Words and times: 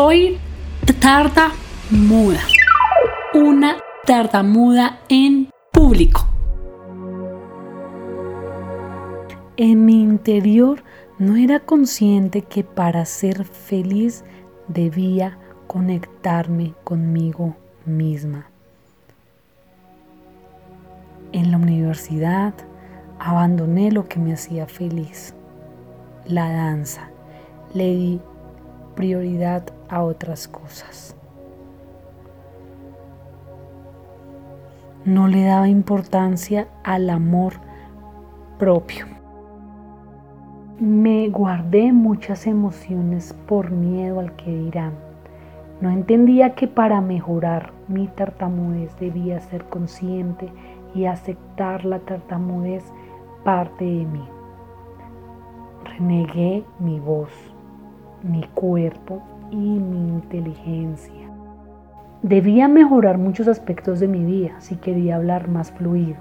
Soy 0.00 0.38
tartamuda. 1.00 2.38
Una 3.34 3.78
tartamuda 4.06 5.00
en 5.08 5.50
público. 5.72 6.24
En 9.56 9.84
mi 9.84 10.00
interior 10.00 10.84
no 11.18 11.34
era 11.34 11.58
consciente 11.58 12.42
que 12.42 12.62
para 12.62 13.04
ser 13.06 13.44
feliz 13.44 14.24
debía 14.68 15.36
conectarme 15.66 16.74
conmigo 16.84 17.56
misma. 17.84 18.46
En 21.32 21.50
la 21.50 21.56
universidad 21.56 22.54
abandoné 23.18 23.90
lo 23.90 24.06
que 24.06 24.20
me 24.20 24.32
hacía 24.32 24.68
feliz, 24.68 25.34
la 26.24 26.52
danza. 26.52 27.10
Le 27.74 27.96
di 27.96 28.20
prioridad 28.94 29.64
a 29.88 30.02
otras 30.02 30.48
cosas. 30.48 31.16
No 35.04 35.28
le 35.28 35.44
daba 35.44 35.68
importancia 35.68 36.68
al 36.84 37.08
amor 37.08 37.54
propio. 38.58 39.06
Me 40.78 41.28
guardé 41.28 41.92
muchas 41.92 42.46
emociones 42.46 43.34
por 43.46 43.70
miedo 43.70 44.20
al 44.20 44.36
que 44.36 44.54
dirán. 44.54 44.92
No 45.80 45.90
entendía 45.90 46.54
que 46.54 46.68
para 46.68 47.00
mejorar 47.00 47.72
mi 47.88 48.08
tartamudez 48.08 48.94
debía 48.98 49.40
ser 49.40 49.64
consciente 49.64 50.52
y 50.94 51.06
aceptar 51.06 51.84
la 51.84 52.00
tartamudez 52.00 52.84
parte 53.44 53.84
de 53.84 54.04
mí. 54.04 54.28
Renegué 55.84 56.64
mi 56.80 57.00
voz, 57.00 57.30
mi 58.22 58.42
cuerpo 58.54 59.22
y 59.50 59.56
mi 59.56 60.08
inteligencia. 60.08 61.28
Debía 62.22 62.68
mejorar 62.68 63.18
muchos 63.18 63.48
aspectos 63.48 64.00
de 64.00 64.08
mi 64.08 64.24
vida 64.24 64.60
si 64.60 64.76
quería 64.76 65.16
hablar 65.16 65.48
más 65.48 65.70
fluido. 65.70 66.16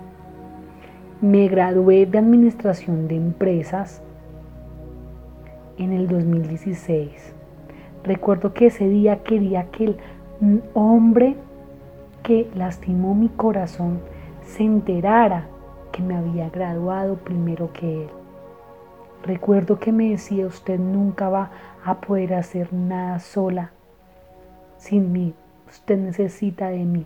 Me 1.22 1.48
gradué 1.48 2.06
de 2.06 2.20
Administración 2.20 3.08
de 3.08 3.16
Empresas 3.16 4.04
en 5.78 5.94
el 5.94 6.08
2016. 6.08 7.34
Recuerdo 8.04 8.54
que 8.54 8.68
ese 8.68 8.88
día 8.88 9.24
quería 9.24 9.72
que 9.72 9.86
el 9.86 10.64
hombre 10.74 11.36
que 12.24 12.50
lastimó 12.56 13.16
mi 13.16 13.30
corazón 13.30 14.00
se 14.46 14.64
enterara 14.64 15.48
que 15.92 16.04
me 16.04 16.16
había 16.16 16.50
graduado 16.50 17.16
primero 17.16 17.74
que 17.74 18.04
él. 18.04 18.10
Recuerdo 19.24 19.80
que 19.80 19.92
me 19.92 20.10
decía, 20.10 20.46
usted 20.46 20.80
nunca 20.80 21.30
va 21.30 21.52
a 21.84 22.00
poder 22.02 22.34
hacer 22.34 22.74
nada 22.74 23.20
sola 23.20 23.72
sin 24.78 25.12
mí. 25.12 25.34
Usted 25.70 25.98
necesita 25.98 26.70
de 26.70 26.86
mí. 26.86 27.06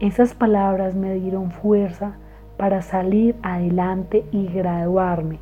Esas 0.00 0.34
palabras 0.34 0.94
me 0.94 1.14
dieron 1.14 1.50
fuerza 1.50 2.12
para 2.56 2.82
salir 2.82 3.34
adelante 3.42 4.24
y 4.30 4.46
graduarme. 4.46 5.40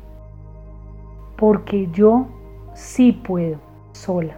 Porque 1.35 1.89
yo 1.91 2.25
sí 2.73 3.11
puedo 3.11 3.57
sola. 3.91 4.35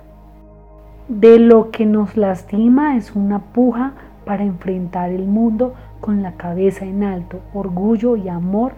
De 1.08 1.40
lo 1.40 1.72
que 1.72 1.86
nos 1.86 2.18
lastima 2.18 2.98
es 2.98 3.16
una 3.16 3.40
puja 3.40 3.94
para 4.26 4.44
enfrentar 4.44 5.10
el 5.12 5.26
mundo 5.26 5.74
con 6.00 6.22
la 6.22 6.34
cabeza 6.34 6.86
en 6.86 7.04
alto, 7.04 7.40
orgullo 7.54 8.16
y 8.16 8.30
amor 8.30 8.74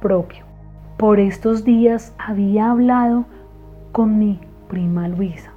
propio. 0.00 0.44
Por 0.96 1.20
estos 1.20 1.64
días 1.64 2.14
había 2.18 2.70
hablado 2.70 3.24
con 3.92 4.18
mi 4.18 4.40
prima 4.68 5.08
Luisa, 5.08 5.52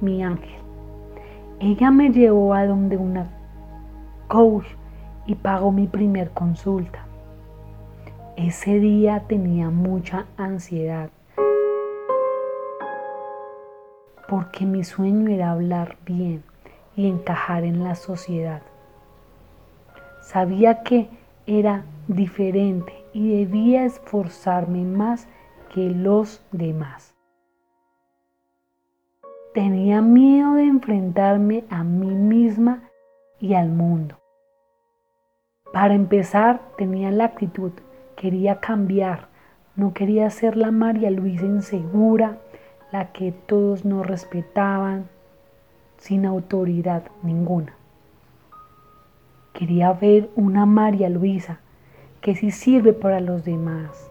mi 0.00 0.22
ángel. 0.22 0.60
Ella 1.60 1.90
me 1.90 2.10
llevó 2.10 2.54
a 2.54 2.66
donde 2.66 2.96
una 2.96 3.28
coach 4.28 4.66
y 5.26 5.34
pagó 5.34 5.72
mi 5.72 5.86
primer 5.86 6.30
consulta. 6.30 7.04
Ese 8.36 8.78
día 8.78 9.24
tenía 9.28 9.70
mucha 9.70 10.26
ansiedad 10.36 11.10
porque 14.30 14.64
mi 14.64 14.84
sueño 14.84 15.28
era 15.28 15.50
hablar 15.50 15.96
bien 16.06 16.44
y 16.94 17.08
encajar 17.08 17.64
en 17.64 17.82
la 17.82 17.96
sociedad. 17.96 18.62
Sabía 20.20 20.82
que 20.82 21.08
era 21.46 21.84
diferente 22.08 22.92
y 23.12 23.38
debía 23.38 23.84
esforzarme 23.84 24.84
más 24.84 25.28
que 25.74 25.90
los 25.90 26.44
demás. 26.52 27.14
Tenía 29.54 30.00
miedo 30.00 30.54
de 30.54 30.64
enfrentarme 30.64 31.64
a 31.70 31.82
mí 31.82 32.14
misma 32.14 32.84
y 33.40 33.54
al 33.54 33.68
mundo. 33.68 34.16
Para 35.72 35.94
empezar, 35.94 36.60
tenía 36.76 37.10
la 37.10 37.24
actitud, 37.24 37.72
quería 38.16 38.60
cambiar, 38.60 39.28
no 39.76 39.92
quería 39.92 40.28
ser 40.30 40.56
la 40.56 40.70
María 40.70 41.10
Luisa 41.10 41.46
insegura, 41.46 42.38
la 42.92 43.12
que 43.12 43.32
todos 43.32 43.84
no 43.84 44.02
respetaban, 44.02 45.08
sin 45.96 46.26
autoridad 46.26 47.04
ninguna. 47.22 47.79
Quería 49.52 49.92
ver 49.92 50.30
una 50.36 50.66
María 50.66 51.08
Luisa 51.08 51.60
que 52.20 52.34
sí 52.34 52.50
sirve 52.50 52.92
para 52.92 53.20
los 53.20 53.44
demás, 53.44 54.10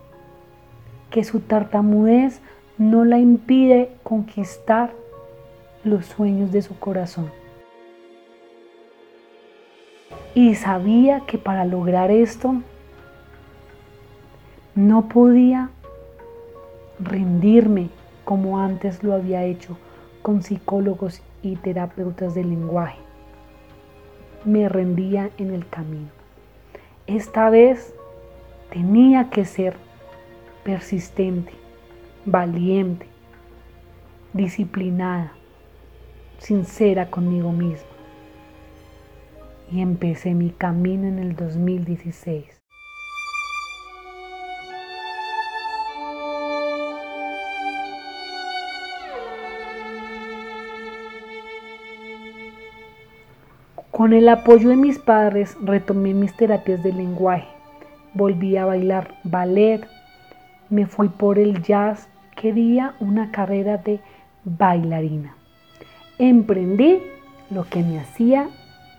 que 1.11 1.23
su 1.23 1.39
tartamudez 1.39 2.41
no 2.77 3.05
la 3.05 3.19
impide 3.19 3.91
conquistar 4.03 4.91
los 5.83 6.05
sueños 6.05 6.51
de 6.51 6.61
su 6.61 6.77
corazón. 6.79 7.31
Y 10.33 10.55
sabía 10.55 11.21
que 11.21 11.37
para 11.37 11.65
lograr 11.65 12.11
esto 12.11 12.55
no 14.75 15.09
podía 15.09 15.69
rendirme 16.99 17.89
como 18.23 18.59
antes 18.59 19.03
lo 19.03 19.13
había 19.13 19.43
hecho 19.43 19.77
con 20.21 20.43
psicólogos 20.43 21.21
y 21.41 21.55
terapeutas 21.55 22.35
del 22.35 22.49
lenguaje. 22.49 23.08
Me 24.45 24.69
rendía 24.69 25.31
en 25.37 25.53
el 25.53 25.67
camino. 25.67 26.09
Esta 27.07 27.49
vez 27.49 27.93
tenía 28.71 29.29
que 29.29 29.45
ser 29.45 29.75
persistente, 30.63 31.51
valiente, 32.25 33.05
disciplinada, 34.33 35.33
sincera 36.37 37.09
conmigo 37.09 37.51
misma. 37.51 37.87
Y 39.71 39.81
empecé 39.81 40.33
mi 40.33 40.51
camino 40.51 41.07
en 41.07 41.19
el 41.19 41.35
2016. 41.35 42.45
Con 53.99 54.13
el 54.13 54.29
apoyo 54.29 54.69
de 54.69 54.77
mis 54.77 54.97
padres 54.97 55.57
retomé 55.61 56.13
mis 56.13 56.33
terapias 56.33 56.81
de 56.81 56.93
lenguaje. 56.93 57.49
Volví 58.13 58.55
a 58.55 58.63
bailar 58.63 59.13
ballet. 59.25 59.85
Me 60.69 60.85
fui 60.85 61.09
por 61.09 61.37
el 61.37 61.61
jazz. 61.61 62.07
Quería 62.33 62.95
una 63.01 63.29
carrera 63.31 63.75
de 63.75 63.99
bailarina. 64.45 65.35
Emprendí 66.17 66.99
lo 67.49 67.65
que 67.65 67.83
me 67.83 67.99
hacía 67.99 68.47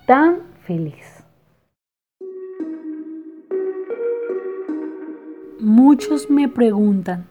tan 0.05 0.41
feliz. 0.67 1.25
Muchos 5.61 6.29
me 6.29 6.47
preguntan, 6.47 7.25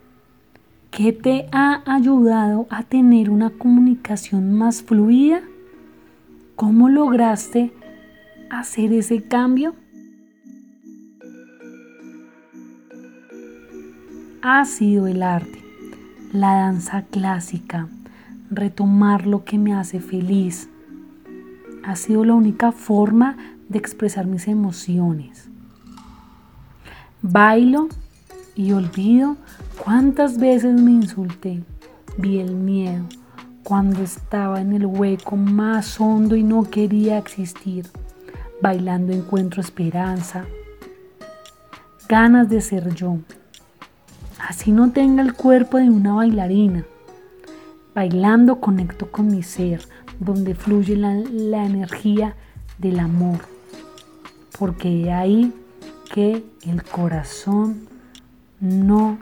¿qué 0.90 1.12
te 1.12 1.46
ha 1.52 1.84
ayudado 1.86 2.66
a 2.68 2.82
tener 2.82 3.30
una 3.30 3.50
comunicación 3.50 4.58
más 4.58 4.82
fluida? 4.82 5.42
¿Cómo 6.60 6.90
lograste 6.90 7.72
hacer 8.50 8.92
ese 8.92 9.22
cambio? 9.22 9.74
Ha 14.42 14.66
sido 14.66 15.06
el 15.06 15.22
arte, 15.22 15.64
la 16.34 16.56
danza 16.56 17.06
clásica, 17.10 17.88
retomar 18.50 19.26
lo 19.26 19.42
que 19.46 19.56
me 19.56 19.72
hace 19.72 20.00
feliz. 20.00 20.68
Ha 21.82 21.96
sido 21.96 22.26
la 22.26 22.34
única 22.34 22.72
forma 22.72 23.38
de 23.70 23.78
expresar 23.78 24.26
mis 24.26 24.46
emociones. 24.46 25.48
Bailo 27.22 27.88
y 28.54 28.72
olvido 28.72 29.38
cuántas 29.82 30.36
veces 30.36 30.78
me 30.78 30.90
insulté. 30.90 31.64
Vi 32.18 32.38
el 32.38 32.54
miedo, 32.54 33.06
cuando 33.70 34.02
estaba 34.02 34.60
en 34.60 34.72
el 34.72 34.84
hueco 34.84 35.36
más 35.36 36.00
hondo 36.00 36.34
y 36.34 36.42
no 36.42 36.64
quería 36.64 37.18
existir. 37.18 37.86
Bailando 38.60 39.12
encuentro 39.12 39.60
esperanza, 39.60 40.44
ganas 42.08 42.48
de 42.48 42.62
ser 42.62 42.92
yo. 42.96 43.18
Así 44.40 44.72
no 44.72 44.90
tenga 44.90 45.22
el 45.22 45.34
cuerpo 45.34 45.76
de 45.76 45.88
una 45.88 46.14
bailarina. 46.14 46.84
Bailando 47.94 48.60
conecto 48.60 49.12
con 49.12 49.28
mi 49.28 49.44
ser, 49.44 49.86
donde 50.18 50.56
fluye 50.56 50.96
la, 50.96 51.64
energía 51.64 52.34
del 52.76 52.98
amor. 52.98 53.38
Porque 54.58 54.88
de 54.88 55.12
ahí 55.12 55.54
que 56.12 56.44
el 56.66 56.82
corazón 56.82 57.86
no 58.58 59.16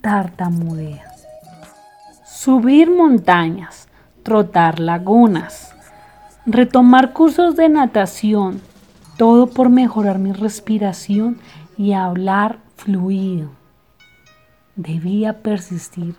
tartamudea. 0.00 1.09
Subir 2.42 2.90
montañas, 2.90 3.86
trotar 4.22 4.80
lagunas, 4.80 5.74
retomar 6.46 7.12
cursos 7.12 7.54
de 7.54 7.68
natación, 7.68 8.62
todo 9.18 9.48
por 9.48 9.68
mejorar 9.68 10.18
mi 10.18 10.32
respiración 10.32 11.38
y 11.76 11.92
hablar 11.92 12.60
fluido. 12.76 13.50
Debía 14.74 15.42
persistir. 15.42 16.14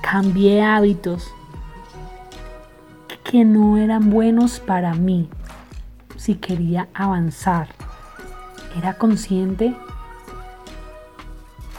Cambié 0.00 0.62
hábitos 0.62 1.26
que 3.24 3.44
no 3.44 3.78
eran 3.78 4.10
buenos 4.10 4.60
para 4.60 4.94
mí 4.94 5.28
si 6.14 6.36
quería 6.36 6.86
avanzar. 6.94 7.70
Era 8.78 8.96
consciente 8.96 9.74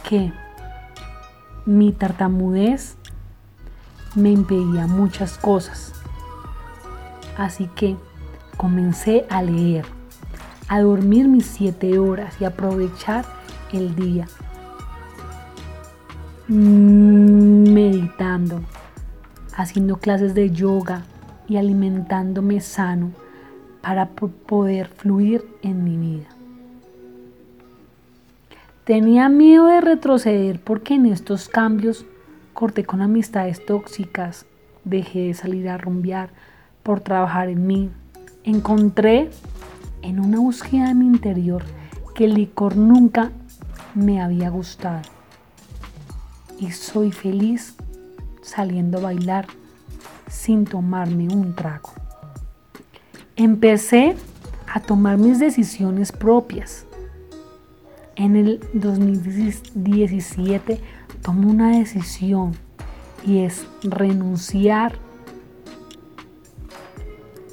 que 0.04 0.34
mi 1.68 1.92
tartamudez 1.92 2.96
me 4.16 4.32
impedía 4.32 4.88
muchas 4.88 5.38
cosas. 5.38 5.92
Así 7.38 7.70
que 7.76 7.98
comencé 8.56 9.26
a 9.30 9.44
leer, 9.44 9.86
a 10.70 10.80
dormir 10.80 11.28
mis 11.28 11.46
siete 11.46 12.00
horas 12.00 12.36
y 12.40 12.46
aprovechar 12.46 13.26
el 13.74 13.96
día. 13.96 14.28
Meditando, 16.48 18.62
haciendo 19.54 19.98
clases 19.98 20.34
de 20.34 20.52
yoga 20.52 21.04
y 21.50 21.58
alimentándome 21.58 22.62
sano 22.62 23.12
para 23.82 24.08
poder 24.08 24.88
fluir 24.88 25.46
en 25.62 25.84
mi 25.84 25.98
vida. 25.98 26.37
Tenía 28.88 29.28
miedo 29.28 29.66
de 29.66 29.82
retroceder 29.82 30.62
porque 30.62 30.94
en 30.94 31.08
estos 31.08 31.50
cambios 31.50 32.06
corté 32.54 32.86
con 32.86 33.02
amistades 33.02 33.66
tóxicas, 33.66 34.46
dejé 34.86 35.28
de 35.28 35.34
salir 35.34 35.68
a 35.68 35.78
rumbear 35.78 36.30
por 36.84 37.02
trabajar 37.02 37.50
en 37.50 37.68
mí. 37.68 37.92
Encontré 38.46 39.30
en 40.04 40.22
una 40.22 40.40
búsqueda 40.40 40.88
de 40.88 40.94
mi 40.94 41.06
interior 41.06 41.64
que 42.16 42.24
el 42.24 42.36
licor 42.36 42.78
nunca 42.78 43.34
me 43.94 44.22
había 44.22 44.50
gustado. 44.50 45.02
Y 46.58 46.72
soy 46.72 47.12
feliz 47.12 47.76
saliendo 48.42 49.00
a 49.00 49.02
bailar 49.02 49.48
sin 50.30 50.64
tomarme 50.64 51.28
un 51.28 51.56
trago. 51.56 51.92
Empecé 53.36 54.16
a 54.74 54.80
tomar 54.80 55.18
mis 55.18 55.40
decisiones 55.40 56.14
propias 56.14 56.87
en 58.18 58.36
el 58.36 58.60
2017 58.74 60.82
tomo 61.22 61.50
una 61.50 61.78
decisión 61.78 62.52
y 63.26 63.40
es 63.40 63.66
renunciar 63.84 64.94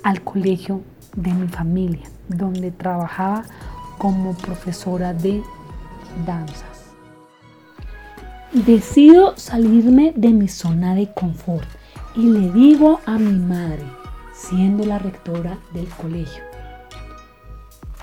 al 0.02 0.22
colegio 0.22 0.82
de 1.16 1.32
mi 1.32 1.48
familia, 1.48 2.02
donde 2.28 2.70
trabajaba 2.70 3.44
como 3.98 4.34
profesora 4.34 5.12
de 5.12 5.42
danzas. 6.26 6.64
Decido 8.52 9.36
salirme 9.36 10.12
de 10.16 10.30
mi 10.30 10.48
zona 10.48 10.94
de 10.94 11.12
confort 11.12 11.68
y 12.16 12.22
le 12.22 12.50
digo 12.52 13.00
a 13.06 13.18
mi 13.18 13.38
madre, 13.38 13.84
siendo 14.32 14.84
la 14.84 14.98
rectora 14.98 15.58
del 15.72 15.88
colegio, 15.88 16.42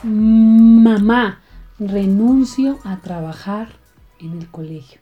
mamá, 0.03 1.41
renuncio 1.87 2.77
a 2.83 3.01
trabajar 3.01 3.69
en 4.19 4.37
el 4.37 4.47
colegio. 4.49 5.01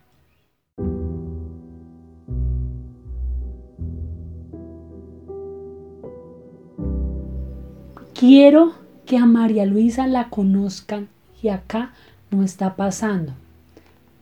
Quiero 8.18 8.74
que 9.06 9.18
a 9.18 9.26
María 9.26 9.66
Luisa 9.66 10.08
la 10.08 10.30
conozcan 10.30 11.10
y 11.44 11.50
acá 11.50 11.94
no 12.32 12.44
está 12.44 12.78
pasando. 12.78 13.34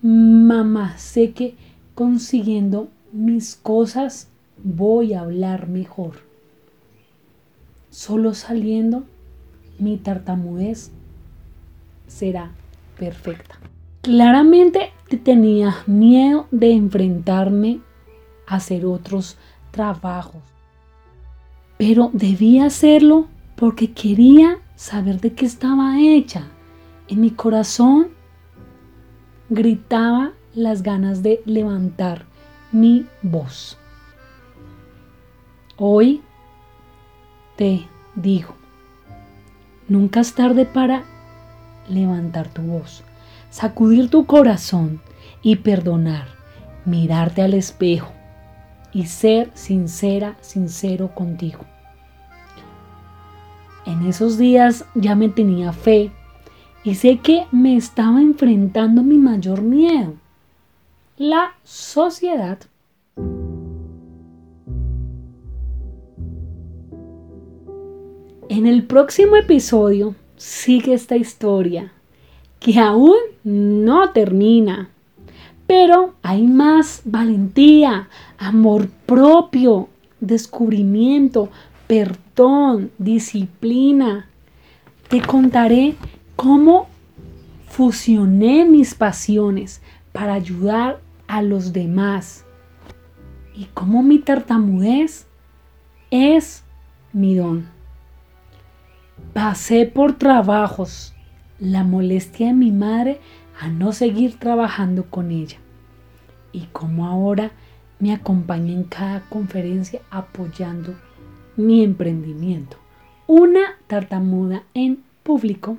Mamá, 0.02 0.98
sé 0.98 1.34
que 1.34 1.56
consiguiendo 1.94 2.90
mis 3.12 3.56
cosas 3.56 4.30
voy 4.64 5.14
a 5.14 5.22
hablar 5.22 5.68
mejor. 5.68 6.14
Solo 7.92 8.34
saliendo 8.34 9.04
mi 9.78 9.98
tartamudez 9.98 10.92
será 12.08 12.52
perfecta. 12.98 13.60
Claramente 14.02 14.92
tenía 15.24 15.78
miedo 15.86 16.48
de 16.52 16.72
enfrentarme 16.72 17.80
a 18.48 18.56
hacer 18.56 18.86
otros 18.86 19.38
trabajos, 19.72 20.42
pero 21.78 22.10
debía 22.14 22.66
hacerlo 22.66 23.28
porque 23.56 23.92
quería 23.92 24.60
saber 24.76 25.20
de 25.20 25.34
qué 25.34 25.46
estaba 25.46 26.00
hecha. 26.00 26.48
En 27.08 27.22
mi 27.22 27.32
corazón 27.32 28.10
gritaba 29.50 30.34
las 30.54 30.84
ganas 30.84 31.24
de 31.24 31.42
levantar 31.46 32.26
mi 32.72 33.06
voz. 33.22 33.78
Hoy 35.78 36.22
te 37.56 37.88
digo, 38.16 38.56
nunca 39.88 40.22
es 40.22 40.34
tarde 40.34 40.66
para 40.66 41.04
levantar 41.90 42.48
tu 42.48 42.62
voz, 42.62 43.04
sacudir 43.50 44.10
tu 44.10 44.26
corazón 44.26 45.02
y 45.42 45.58
perdonar, 45.58 46.28
mirarte 46.86 47.42
al 47.42 47.54
espejo 47.54 48.12
y 48.94 49.06
ser 49.06 49.52
sincera, 49.54 50.38
sincero 50.42 51.14
contigo. 51.14 51.60
En 53.86 54.06
esos 54.06 54.38
días 54.38 54.86
ya 54.96 55.16
me 55.16 55.30
tenía 55.30 55.72
fe 55.72 56.12
y 56.84 56.96
sé 56.96 57.20
que 57.20 57.46
me 57.52 57.76
estaba 57.76 58.22
enfrentando 58.22 59.04
mi 59.04 59.18
mayor 59.18 59.62
miedo, 59.62 60.14
la 61.18 61.52
sociedad. 61.64 62.60
En 68.50 68.66
el 68.66 68.88
próximo 68.88 69.36
episodio 69.36 70.16
sigue 70.38 70.94
esta 70.94 71.18
historia 71.18 71.92
que 72.60 72.80
aún 72.80 73.18
no 73.44 74.12
termina. 74.12 74.90
Pero 75.66 76.14
hay 76.24 76.44
más 76.44 77.02
valentía, 77.04 78.08
amor 78.38 78.88
propio, 79.06 79.90
descubrimiento, 80.22 81.50
perdón, 81.88 82.92
disciplina. 82.98 84.30
Te 85.10 85.22
contaré 85.22 85.96
cómo 86.36 86.88
fusioné 87.68 88.66
mis 88.66 88.96
pasiones 88.96 89.82
para 90.14 90.34
ayudar 90.34 91.02
a 91.28 91.42
los 91.42 91.74
demás 91.74 92.46
y 93.54 93.66
cómo 93.74 94.04
mi 94.04 94.20
tartamudez 94.20 95.28
es 96.12 96.64
mi 97.12 97.36
don. 97.36 97.77
Pasé 99.34 99.86
por 99.86 100.18
trabajos, 100.18 101.14
la 101.60 101.84
molestia 101.84 102.48
de 102.48 102.54
mi 102.54 102.72
madre 102.72 103.20
a 103.60 103.68
no 103.70 103.92
seguir 103.92 104.38
trabajando 104.40 105.06
con 105.06 105.32
ella 105.32 105.58
y 106.52 106.68
como 106.72 107.08
ahora 107.08 107.52
me 108.00 108.14
acompaña 108.14 108.74
en 108.74 108.84
cada 108.84 109.22
conferencia 109.30 110.02
apoyando 110.10 110.96
mi 111.56 111.84
emprendimiento. 111.84 112.78
Una 113.28 113.76
tartamuda 113.88 114.64
en 114.74 115.04
público. 115.24 115.78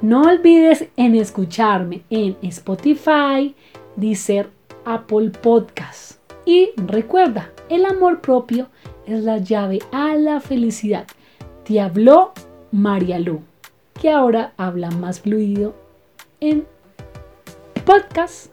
No 0.00 0.22
olvides 0.22 0.88
en 0.96 1.14
escucharme 1.14 2.02
en 2.10 2.36
Spotify, 2.42 3.54
Deezer, 3.96 4.50
Apple 4.84 5.30
Podcasts. 5.30 6.18
Y 6.44 6.70
recuerda, 6.76 7.50
el 7.68 7.84
amor 7.84 8.20
propio 8.20 8.68
es 9.12 9.24
la 9.24 9.38
llave 9.38 9.80
a 9.92 10.14
la 10.14 10.40
felicidad. 10.40 11.06
Te 11.64 11.80
habló 11.80 12.32
María 12.70 13.18
Lu, 13.18 13.42
que 14.00 14.10
ahora 14.10 14.52
habla 14.56 14.90
más 14.90 15.20
fluido 15.20 15.74
en 16.40 16.66
podcast. 17.84 18.50